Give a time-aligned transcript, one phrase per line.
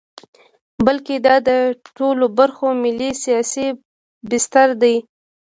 [0.85, 1.49] بلکې دا د
[1.97, 3.67] ټولو برخو ملي سیاسي
[4.29, 4.95] بستر دی.